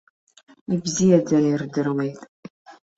[0.73, 2.19] Ибзиаӡаны ирдыруеит.